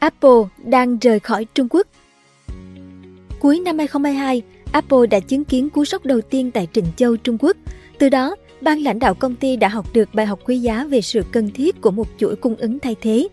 [0.00, 1.86] Apple đang rời khỏi Trung Quốc.
[3.40, 4.42] Cuối năm 2022,
[4.72, 7.56] Apple đã chứng kiến cú sốc đầu tiên tại Trịnh Châu, Trung Quốc.
[7.98, 11.00] Từ đó, ban lãnh đạo công ty đã học được bài học quý giá về
[11.00, 13.28] sự cần thiết của một chuỗi cung ứng thay thế.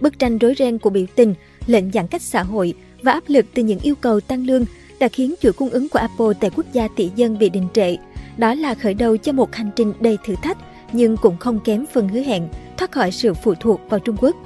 [0.00, 1.34] Bức tranh rối ren của biểu tình,
[1.66, 4.64] lệnh giãn cách xã hội và áp lực từ những yêu cầu tăng lương
[4.98, 7.96] đã khiến chuỗi cung ứng của Apple tại quốc gia tỷ dân bị đình trệ.
[8.36, 10.58] Đó là khởi đầu cho một hành trình đầy thử thách,
[10.92, 14.36] nhưng cũng không kém phần hứa hẹn thoát khỏi sự phụ thuộc vào Trung Quốc.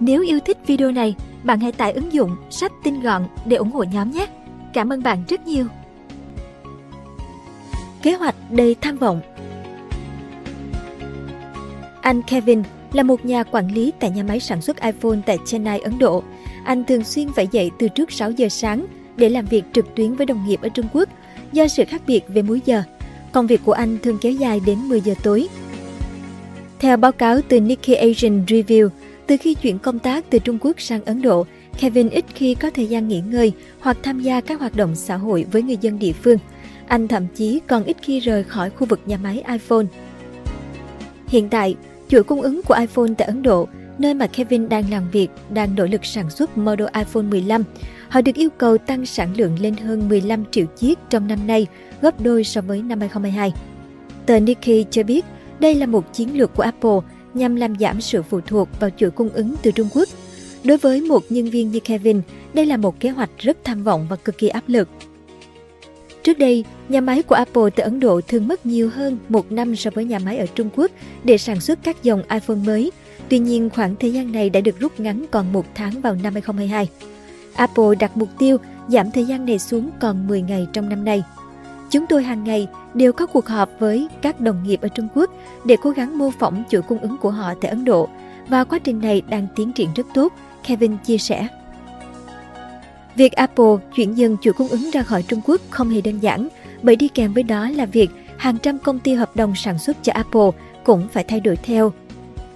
[0.00, 1.14] Nếu yêu thích video này,
[1.44, 4.26] bạn hãy tải ứng dụng sách tinh gọn để ủng hộ nhóm nhé.
[4.72, 5.66] Cảm ơn bạn rất nhiều.
[8.02, 9.20] Kế hoạch đầy tham vọng
[12.00, 12.62] Anh Kevin
[12.92, 16.22] là một nhà quản lý tại nhà máy sản xuất iPhone tại Chennai, Ấn Độ.
[16.64, 20.14] Anh thường xuyên phải dậy từ trước 6 giờ sáng để làm việc trực tuyến
[20.14, 21.08] với đồng nghiệp ở Trung Quốc
[21.52, 22.82] do sự khác biệt về múi giờ.
[23.32, 25.48] Công việc của anh thường kéo dài đến 10 giờ tối.
[26.78, 28.88] Theo báo cáo từ Nikkei Asian Review,
[29.26, 31.46] từ khi chuyển công tác từ Trung Quốc sang Ấn Độ,
[31.78, 35.16] Kevin ít khi có thời gian nghỉ ngơi hoặc tham gia các hoạt động xã
[35.16, 36.38] hội với người dân địa phương.
[36.86, 39.84] Anh thậm chí còn ít khi rời khỏi khu vực nhà máy iPhone.
[41.28, 41.76] Hiện tại,
[42.08, 43.68] chuỗi cung ứng của iPhone tại Ấn Độ,
[43.98, 47.64] nơi mà Kevin đang làm việc, đang nỗ lực sản xuất model iPhone 15.
[48.08, 51.66] Họ được yêu cầu tăng sản lượng lên hơn 15 triệu chiếc trong năm nay,
[52.00, 53.52] gấp đôi so với năm 2022.
[54.26, 55.24] Tờ Nikkei cho biết
[55.60, 56.98] đây là một chiến lược của Apple
[57.34, 60.08] nhằm làm giảm sự phụ thuộc vào chuỗi cung ứng từ Trung Quốc.
[60.64, 62.20] Đối với một nhân viên như Kevin,
[62.54, 64.88] đây là một kế hoạch rất tham vọng và cực kỳ áp lực.
[66.22, 69.76] Trước đây, nhà máy của Apple tại Ấn Độ thường mất nhiều hơn một năm
[69.76, 70.90] so với nhà máy ở Trung Quốc
[71.24, 72.92] để sản xuất các dòng iPhone mới.
[73.28, 76.32] Tuy nhiên, khoảng thời gian này đã được rút ngắn còn một tháng vào năm
[76.32, 76.88] 2022.
[77.54, 78.56] Apple đặt mục tiêu
[78.88, 81.22] giảm thời gian này xuống còn 10 ngày trong năm nay.
[81.94, 85.30] Chúng tôi hàng ngày đều có cuộc họp với các đồng nghiệp ở Trung Quốc
[85.64, 88.08] để cố gắng mô phỏng chuỗi cung ứng của họ tại Ấn Độ
[88.48, 90.32] và quá trình này đang tiến triển rất tốt,
[90.66, 91.48] Kevin chia sẻ.
[93.16, 96.48] Việc Apple chuyển dần chuỗi cung ứng ra khỏi Trung Quốc không hề đơn giản,
[96.82, 99.96] bởi đi kèm với đó là việc hàng trăm công ty hợp đồng sản xuất
[100.02, 100.50] cho Apple
[100.84, 101.92] cũng phải thay đổi theo.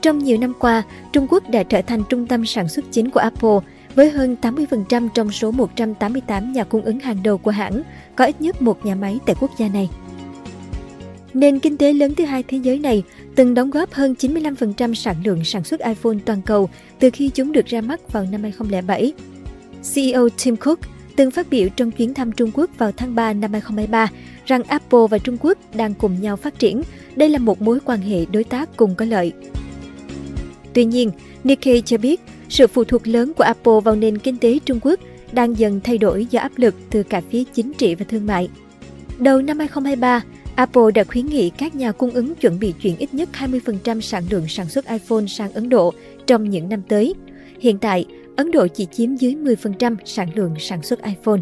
[0.00, 0.82] Trong nhiều năm qua,
[1.12, 3.59] Trung Quốc đã trở thành trung tâm sản xuất chính của Apple
[3.94, 7.82] với hơn 80% trong số 188 nhà cung ứng hàng đầu của hãng,
[8.16, 9.91] có ít nhất một nhà máy tại quốc gia này.
[11.34, 13.03] Nền kinh tế lớn thứ hai thế giới này
[13.34, 17.53] từng đóng góp hơn 95% sản lượng sản xuất iPhone toàn cầu từ khi chúng
[17.53, 19.12] được ra mắt vào năm 2007.
[19.94, 20.78] CEO Tim Cook
[21.16, 24.09] từng phát biểu trong chuyến thăm Trung Quốc vào tháng 3 năm 2023
[24.47, 26.82] rằng Apple và Trung Quốc đang cùng nhau phát triển.
[27.16, 29.32] Đây là một mối quan hệ đối tác cùng có lợi.
[30.72, 31.10] Tuy nhiên,
[31.44, 35.00] Nikkei cho biết sự phụ thuộc lớn của Apple vào nền kinh tế Trung Quốc
[35.32, 38.48] đang dần thay đổi do áp lực từ cả phía chính trị và thương mại.
[39.19, 40.22] Đầu năm 2023,
[40.54, 44.25] Apple đã khuyến nghị các nhà cung ứng chuẩn bị chuyển ít nhất 20% sản
[44.31, 45.94] lượng sản xuất iPhone sang Ấn Độ
[46.26, 47.14] trong những năm tới.
[47.60, 51.41] Hiện tại, Ấn Độ chỉ chiếm dưới 10% sản lượng sản xuất iPhone.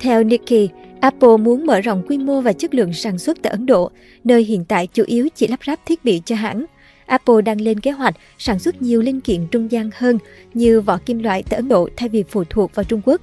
[0.00, 0.68] Theo Nikkei,
[1.00, 3.90] Apple muốn mở rộng quy mô và chất lượng sản xuất tại Ấn Độ,
[4.24, 6.64] nơi hiện tại chủ yếu chỉ lắp ráp thiết bị cho hãng.
[7.06, 10.18] Apple đang lên kế hoạch sản xuất nhiều linh kiện trung gian hơn
[10.54, 13.20] như vỏ kim loại tại Ấn Độ thay vì phụ thuộc vào Trung Quốc.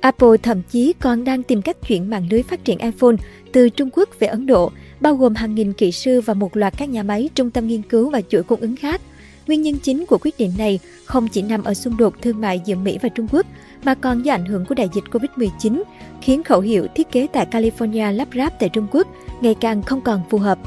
[0.00, 3.16] Apple thậm chí còn đang tìm cách chuyển mạng lưới phát triển iPhone
[3.52, 6.74] từ Trung Quốc về Ấn Độ, bao gồm hàng nghìn kỹ sư và một loạt
[6.78, 9.00] các nhà máy trung tâm nghiên cứu và chuỗi cung ứng khác.
[9.46, 12.60] Nguyên nhân chính của quyết định này không chỉ nằm ở xung đột thương mại
[12.64, 13.46] giữa Mỹ và Trung Quốc,
[13.84, 15.82] mà còn do ảnh hưởng của đại dịch Covid-19,
[16.22, 19.08] khiến khẩu hiệu thiết kế tại California lắp ráp tại Trung Quốc
[19.40, 20.58] ngày càng không còn phù hợp.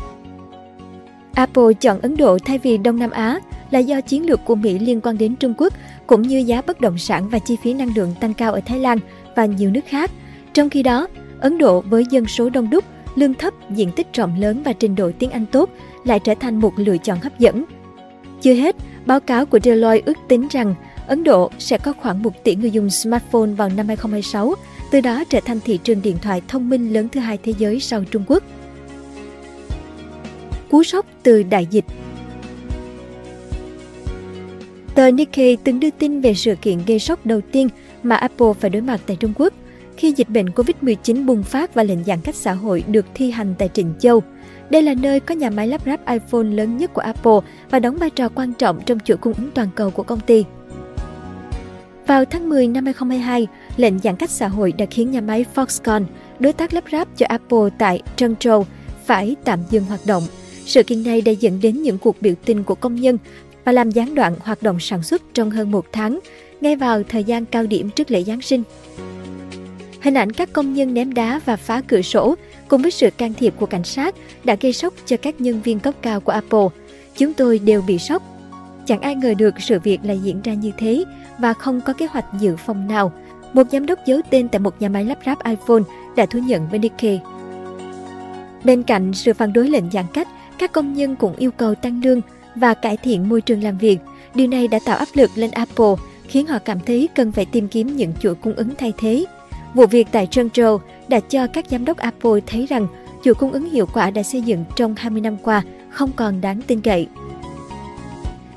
[1.38, 3.40] Apple chọn Ấn Độ thay vì Đông Nam Á
[3.72, 5.74] là do chiến lược của Mỹ liên quan đến Trung Quốc,
[6.08, 8.80] cũng như giá bất động sản và chi phí năng lượng tăng cao ở Thái
[8.80, 8.98] Lan
[9.36, 10.12] và nhiều nước khác.
[10.53, 11.08] Trong khi đó,
[11.40, 12.84] Ấn Độ với dân số đông đúc,
[13.16, 15.70] lương thấp, diện tích rộng lớn và trình độ tiếng Anh tốt
[16.03, 17.66] lại trở thành một lựa chọn hấp dẫn.
[18.42, 18.75] Chưa hết,
[19.06, 20.75] báo cáo của Deloitte ước tính rằng
[21.08, 24.56] Ấn Độ sẽ có khoảng 1 tỷ người dùng smartphone vào năm 2026,
[24.92, 27.80] từ đó trở thành thị trường điện thoại thông minh lớn thứ hai thế giới
[27.80, 28.44] sau Trung Quốc.
[30.69, 31.85] Cú sốc từ đại dịch
[34.95, 37.69] Tờ Nikkei từng đưa tin về sự kiện gây sốc đầu tiên
[38.03, 39.53] mà Apple phải đối mặt tại Trung Quốc
[39.97, 43.53] khi dịch bệnh COVID-19 bùng phát và lệnh giãn cách xã hội được thi hành
[43.57, 44.24] tại Trịnh Châu.
[44.69, 47.39] Đây là nơi có nhà máy lắp ráp iPhone lớn nhất của Apple
[47.69, 50.44] và đóng vai trò quan trọng trong chuỗi cung ứng toàn cầu của công ty.
[52.07, 53.47] Vào tháng 10 năm 2022,
[53.77, 56.03] lệnh giãn cách xã hội đã khiến nhà máy Foxconn,
[56.39, 58.36] đối tác lắp ráp cho Apple tại Trân
[59.06, 60.24] phải tạm dừng hoạt động.
[60.68, 63.18] Sự kiện này đã dẫn đến những cuộc biểu tình của công nhân
[63.66, 66.19] và làm gián đoạn hoạt động sản xuất trong hơn một tháng,
[66.62, 68.64] ngay vào thời gian cao điểm trước lễ Giáng sinh.
[70.02, 72.36] Hình ảnh các công nhân ném đá và phá cửa sổ
[72.68, 75.80] cùng với sự can thiệp của cảnh sát đã gây sốc cho các nhân viên
[75.80, 76.68] cấp cao của Apple.
[77.18, 78.24] Chúng tôi đều bị sốc.
[78.86, 81.04] Chẳng ai ngờ được sự việc lại diễn ra như thế
[81.40, 83.14] và không có kế hoạch dự phòng nào.
[83.54, 85.84] Một giám đốc giấu tên tại một nhà máy lắp ráp iPhone
[86.16, 87.19] đã thú nhận với Nikkei.
[88.64, 92.01] Bên cạnh sự phản đối lệnh giãn cách, các công nhân cũng yêu cầu tăng
[92.04, 92.21] lương
[92.56, 94.00] và cải thiện môi trường làm việc.
[94.36, 95.94] Điều này đã tạo áp lực lên Apple,
[96.27, 99.25] khiến họ cảm thấy cần phải tìm kiếm những chuỗi cung ứng thay thế.
[99.74, 102.88] Vụ việc tại Zhengzhou đã cho các giám đốc Apple thấy rằng
[103.24, 106.62] chuỗi cung ứng hiệu quả đã xây dựng trong 20 năm qua không còn đáng
[106.68, 107.07] tin cậy.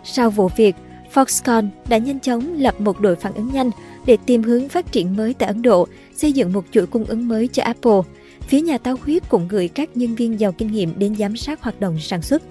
[0.05, 0.77] Sau vụ việc,
[1.15, 3.71] Foxconn đã nhanh chóng lập một đội phản ứng nhanh
[4.07, 5.87] để tìm hướng phát triển mới tại Ấn Độ,
[6.17, 8.01] xây dựng một chuỗi cung ứng mới cho Apple.
[8.51, 11.63] Phía nhà táo huyết cũng gửi các nhân viên giàu kinh nghiệm đến giám sát
[11.63, 12.43] hoạt động sản xuất.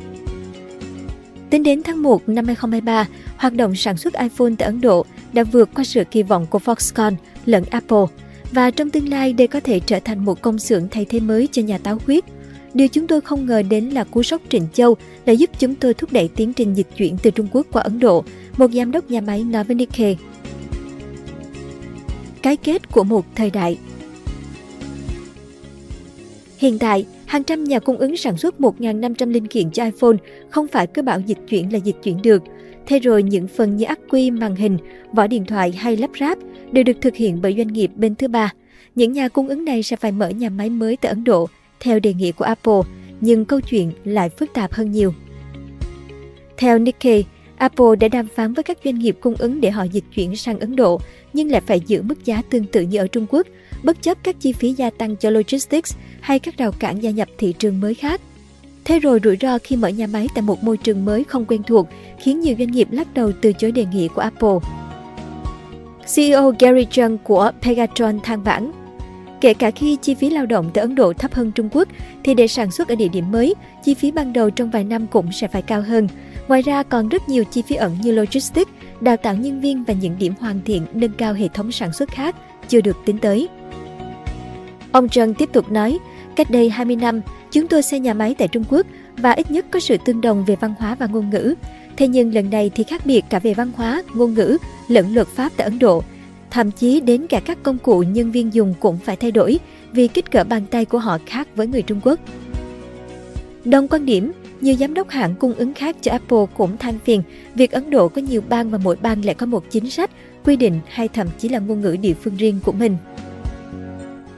[1.50, 3.08] Tính đến tháng 1 năm 2023,
[3.38, 6.60] hoạt động sản xuất iPhone tại Ấn Độ đã vượt qua sự kỳ vọng của
[6.60, 7.14] Foxconn
[7.46, 8.06] lẫn Apple.
[8.52, 11.48] Và trong tương lai đây có thể trở thành một công xưởng thay thế mới
[11.52, 12.24] cho nhà táo huyết.
[12.74, 15.94] Điều chúng tôi không ngờ đến là cú sốc Trịnh Châu đã giúp chúng tôi
[15.94, 18.24] thúc đẩy tiến trình dịch chuyển từ Trung Quốc qua Ấn Độ,
[18.58, 20.18] một giám đốc nhà máy nói với Nikkei.
[22.42, 23.78] Cái kết của một thời đại
[26.60, 30.16] Hiện tại, hàng trăm nhà cung ứng sản xuất 1.500 linh kiện cho iPhone
[30.50, 32.44] không phải cứ bảo dịch chuyển là dịch chuyển được.
[32.86, 34.78] Thế rồi những phần như ắc quy, màn hình,
[35.14, 36.38] vỏ điện thoại hay lắp ráp
[36.72, 38.54] đều được thực hiện bởi doanh nghiệp bên thứ ba.
[38.96, 42.00] Những nhà cung ứng này sẽ phải mở nhà máy mới tại Ấn Độ, theo
[42.00, 42.82] đề nghị của Apple,
[43.22, 45.14] nhưng câu chuyện lại phức tạp hơn nhiều.
[46.58, 47.24] Theo Nikkei,
[47.58, 50.60] Apple đã đàm phán với các doanh nghiệp cung ứng để họ dịch chuyển sang
[50.60, 51.00] Ấn Độ,
[51.34, 53.48] nhưng lại phải giữ mức giá tương tự như ở Trung Quốc,
[53.84, 57.28] bất chấp các chi phí gia tăng cho logistics hay các rào cản gia nhập
[57.38, 58.22] thị trường mới khác.
[58.86, 61.64] Thế rồi rủi ro khi mở nhà máy tại một môi trường mới không quen
[61.64, 61.88] thuộc
[62.20, 64.58] khiến nhiều doanh nghiệp lắc đầu từ chối đề nghị của Apple.
[66.16, 68.72] CEO Gary Chung của Pegatron than vãn
[69.42, 71.88] Kể cả khi chi phí lao động tại Ấn Độ thấp hơn Trung Quốc,
[72.24, 75.08] thì để sản xuất ở địa điểm mới, chi phí ban đầu trong vài năm
[75.08, 76.08] cũng sẽ phải cao hơn.
[76.48, 78.72] Ngoài ra còn rất nhiều chi phí ẩn như logistics,
[79.02, 82.10] đào tạo nhân viên và những điểm hoàn thiện nâng cao hệ thống sản xuất
[82.10, 82.36] khác
[82.70, 83.50] chưa được tính tới.
[84.92, 86.00] Ông Trần tiếp tục nói,
[86.36, 87.22] cách đây 20 năm,
[87.52, 88.86] chúng tôi xây nhà máy tại Trung Quốc
[89.18, 91.56] và ít nhất có sự tương đồng về văn hóa và ngôn ngữ.
[91.98, 94.58] Thế nhưng lần này thì khác biệt cả về văn hóa, ngôn ngữ
[94.88, 96.04] lẫn luật pháp tại Ấn Độ.
[96.52, 99.60] Thậm chí đến cả các công cụ nhân viên dùng cũng phải thay đổi
[99.92, 102.20] vì kích cỡ bàn tay của họ khác với người Trung Quốc.
[103.66, 104.32] Đồng quan điểm,
[104.62, 107.24] nhiều giám đốc hãng cung ứng khác cho Apple cũng than phiền
[107.56, 110.12] việc Ấn Độ có nhiều bang và mỗi bang lại có một chính sách,
[110.46, 112.98] quy định hay thậm chí là ngôn ngữ địa phương riêng của mình.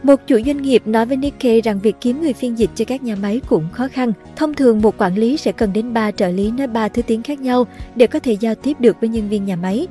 [0.04, 3.04] Một chủ doanh nghiệp nói với Nikkei rằng việc kiếm người phiên dịch cho các
[3.04, 4.14] nhà máy cũng khó khăn.
[4.36, 7.24] Thông thường một quản lý sẽ cần đến 3 trợ lý nói 3 thứ tiếng
[7.24, 9.88] khác nhau để có thể giao tiếp được với nhân viên nhà máy.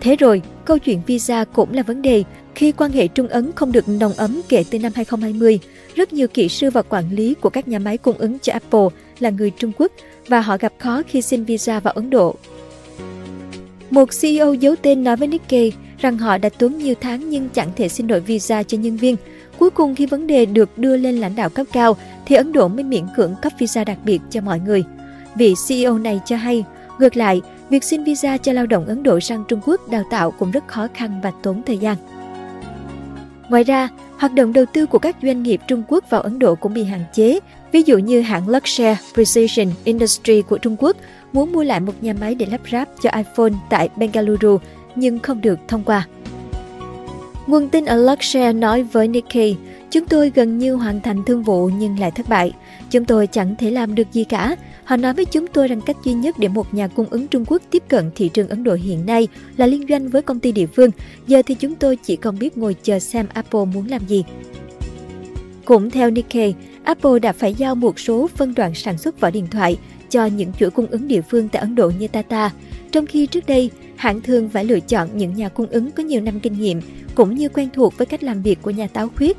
[0.00, 2.24] Thế rồi, câu chuyện visa cũng là vấn đề
[2.54, 5.58] khi quan hệ Trung Ấn không được nồng ấm kể từ năm 2020.
[5.96, 8.88] Rất nhiều kỹ sư và quản lý của các nhà máy cung ứng cho Apple
[9.18, 9.92] là người Trung Quốc
[10.28, 12.34] và họ gặp khó khi xin visa vào Ấn Độ.
[13.90, 17.70] Một CEO giấu tên nói với Nikkei rằng họ đã tốn nhiều tháng nhưng chẳng
[17.76, 19.16] thể xin đổi visa cho nhân viên.
[19.58, 21.96] Cuối cùng khi vấn đề được đưa lên lãnh đạo cấp cao
[22.26, 24.84] thì Ấn Độ mới miễn cưỡng cấp visa đặc biệt cho mọi người.
[25.36, 26.64] Vị CEO này cho hay,
[26.98, 27.40] ngược lại,
[27.70, 30.68] việc xin visa cho lao động Ấn Độ sang Trung Quốc đào tạo cũng rất
[30.68, 31.96] khó khăn và tốn thời gian.
[33.48, 36.54] Ngoài ra, hoạt động đầu tư của các doanh nghiệp Trung Quốc vào Ấn Độ
[36.54, 37.40] cũng bị hạn chế.
[37.72, 40.96] Ví dụ như hãng Luxshare Precision Industry của Trung Quốc
[41.32, 44.58] muốn mua lại một nhà máy để lắp ráp cho iPhone tại Bengaluru
[44.94, 46.06] nhưng không được thông qua.
[47.46, 49.56] Nguồn tin ở Luxshare nói với Nikkei,
[49.90, 52.52] chúng tôi gần như hoàn thành thương vụ nhưng lại thất bại.
[52.90, 54.56] Chúng tôi chẳng thể làm được gì cả.
[54.84, 57.44] Họ nói với chúng tôi rằng cách duy nhất để một nhà cung ứng Trung
[57.46, 60.52] Quốc tiếp cận thị trường Ấn Độ hiện nay là liên doanh với công ty
[60.52, 60.90] địa phương.
[61.26, 64.24] Giờ thì chúng tôi chỉ còn biết ngồi chờ xem Apple muốn làm gì.
[65.64, 69.46] Cũng theo Nikkei, Apple đã phải giao một số phân đoạn sản xuất vỏ điện
[69.50, 69.78] thoại
[70.10, 72.50] cho những chuỗi cung ứng địa phương tại Ấn Độ như Tata,
[72.92, 76.20] trong khi trước đây hãng thường phải lựa chọn những nhà cung ứng có nhiều
[76.20, 76.80] năm kinh nghiệm
[77.14, 79.36] cũng như quen thuộc với cách làm việc của nhà táo khuyết.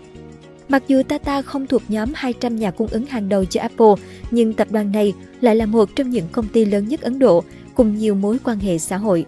[0.69, 3.93] Mặc dù Tata không thuộc nhóm 200 nhà cung ứng hàng đầu cho Apple,
[4.31, 7.43] nhưng tập đoàn này lại là một trong những công ty lớn nhất Ấn Độ
[7.75, 9.25] cùng nhiều mối quan hệ xã hội.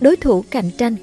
[0.00, 0.96] Đối thủ cạnh tranh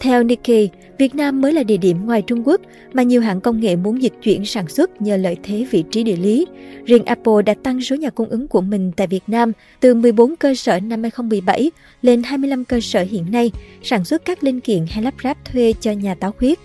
[0.00, 2.60] Theo Nikkei, Việt Nam mới là địa điểm ngoài Trung Quốc
[2.92, 6.04] mà nhiều hãng công nghệ muốn dịch chuyển sản xuất nhờ lợi thế vị trí
[6.04, 6.46] địa lý.
[6.84, 10.36] Riêng Apple đã tăng số nhà cung ứng của mình tại Việt Nam từ 14
[10.36, 11.70] cơ sở năm 2017
[12.02, 13.50] lên 25 cơ sở hiện nay,
[13.82, 16.58] sản xuất các linh kiện hay lắp ráp thuê cho nhà táo khuyết.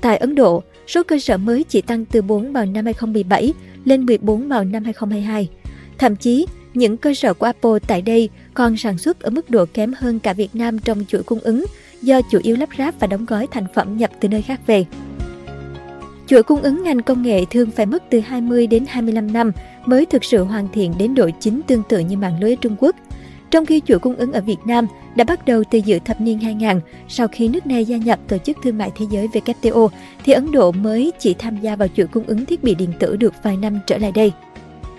[0.00, 3.52] Tại Ấn Độ, số cơ sở mới chỉ tăng từ 4 vào năm 2017
[3.84, 5.48] lên 14 vào năm 2022.
[5.98, 9.64] Thậm chí, những cơ sở của Apple tại đây còn sản xuất ở mức độ
[9.74, 11.64] kém hơn cả Việt Nam trong chuỗi cung ứng
[12.02, 14.84] do chủ yếu lắp ráp và đóng gói thành phẩm nhập từ nơi khác về.
[16.26, 19.52] Chuỗi cung ứng ngành công nghệ thường phải mất từ 20 đến 25 năm
[19.86, 22.96] mới thực sự hoàn thiện đến độ chính tương tự như mạng lưới Trung Quốc.
[23.50, 26.38] Trong khi chuỗi cung ứng ở Việt Nam đã bắt đầu từ giữa thập niên
[26.38, 29.88] 2000, sau khi nước này gia nhập Tổ chức Thương mại Thế giới WTO,
[30.24, 33.16] thì Ấn Độ mới chỉ tham gia vào chuỗi cung ứng thiết bị điện tử
[33.16, 34.32] được vài năm trở lại đây.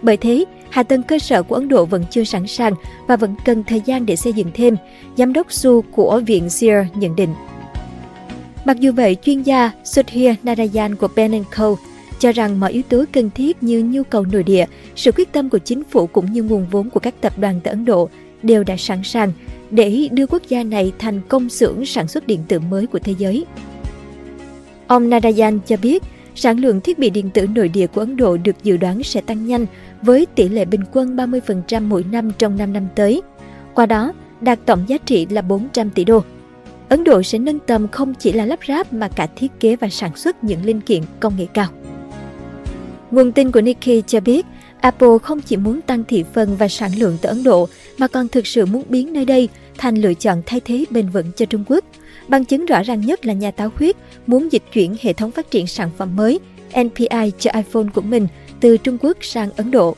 [0.02, 2.74] Bởi thế, hạ tầng cơ sở của Ấn Độ vẫn chưa sẵn sàng
[3.08, 4.76] và vẫn cần thời gian để xây dựng thêm,
[5.18, 7.34] Giám đốc Su của Viện Sear nhận định.
[8.66, 11.76] Mặc dù vậy, chuyên gia Sudhir Narayan của Ben Co
[12.20, 15.50] cho rằng mọi yếu tố cần thiết như nhu cầu nội địa, sự quyết tâm
[15.50, 18.10] của chính phủ cũng như nguồn vốn của các tập đoàn tại Ấn Độ
[18.44, 19.32] đều đã sẵn sàng
[19.72, 23.14] để đưa quốc gia này thành công xưởng sản xuất điện tử mới của thế
[23.18, 23.46] giới.
[24.88, 26.04] Ông Narayan cho biết,
[26.36, 29.22] sản lượng thiết bị điện tử nội địa của Ấn Độ được dự đoán sẽ
[29.22, 29.66] tăng nhanh
[30.02, 33.22] với tỷ lệ bình quân 30% mỗi năm trong 5 năm tới.
[33.74, 36.24] Qua đó, đạt tổng giá trị là 400 tỷ đô.
[36.90, 39.90] Ấn Độ sẽ nâng tầm không chỉ là lắp ráp mà cả thiết kế và
[39.90, 41.68] sản xuất những linh kiện công nghệ cao.
[43.12, 44.46] Nguồn tin của Nikkei cho biết,
[44.82, 48.28] Apple không chỉ muốn tăng thị phần và sản lượng tại Ấn Độ mà còn
[48.28, 51.64] thực sự muốn biến nơi đây thành lựa chọn thay thế bền vững cho Trung
[51.68, 51.86] Quốc.
[52.32, 53.98] Bằng chứng rõ ràng nhất là nhà táo khuyết
[54.28, 56.40] muốn dịch chuyển hệ thống phát triển sản phẩm mới
[56.80, 58.28] NPI cho iPhone của mình
[58.60, 59.96] từ Trung Quốc sang Ấn Độ.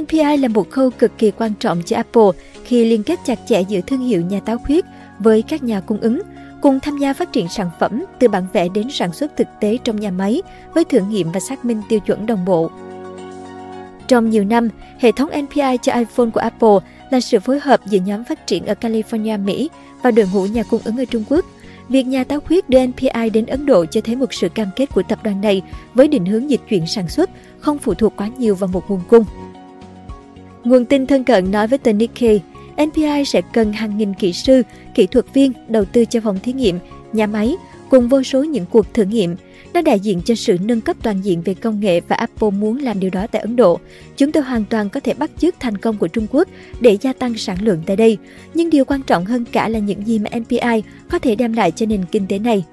[0.00, 2.30] NPI là một khâu cực kỳ quan trọng cho Apple
[2.64, 4.84] khi liên kết chặt chẽ giữa thương hiệu nhà táo khuyết
[5.18, 6.22] với các nhà cung ứng,
[6.62, 9.78] cùng tham gia phát triển sản phẩm từ bản vẽ đến sản xuất thực tế
[9.84, 10.42] trong nhà máy
[10.74, 12.70] với thử nghiệm và xác minh tiêu chuẩn đồng bộ.
[14.12, 16.78] Trong nhiều năm, hệ thống NPI cho iPhone của Apple
[17.10, 19.70] là sự phối hợp giữa nhóm phát triển ở California, Mỹ
[20.02, 21.44] và đội ngũ nhà cung ứng ở Trung Quốc.
[21.88, 24.86] Việc nhà táo khuyết đưa NPI đến Ấn Độ cho thấy một sự cam kết
[24.94, 25.62] của tập đoàn này
[25.94, 29.00] với định hướng dịch chuyển sản xuất, không phụ thuộc quá nhiều vào một nguồn
[29.08, 29.24] cung.
[30.64, 32.40] Nguồn tin thân cận nói với tờ Nikkei,
[32.86, 34.62] NPI sẽ cần hàng nghìn kỹ sư,
[34.94, 36.78] kỹ thuật viên đầu tư cho phòng thí nghiệm,
[37.12, 37.56] nhà máy,
[37.92, 39.36] cùng vô số những cuộc thử nghiệm.
[39.74, 42.78] Nó đại diện cho sự nâng cấp toàn diện về công nghệ và Apple muốn
[42.78, 43.80] làm điều đó tại Ấn Độ.
[44.16, 46.48] Chúng tôi hoàn toàn có thể bắt chước thành công của Trung Quốc
[46.80, 48.18] để gia tăng sản lượng tại đây.
[48.54, 51.70] Nhưng điều quan trọng hơn cả là những gì mà NPI có thể đem lại
[51.70, 52.64] cho nền kinh tế này.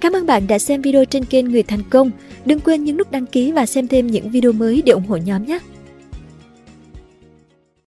[0.00, 2.10] Cảm ơn bạn đã xem video trên kênh Người Thành Công.
[2.44, 5.16] Đừng quên nhấn nút đăng ký và xem thêm những video mới để ủng hộ
[5.16, 5.58] nhóm nhé!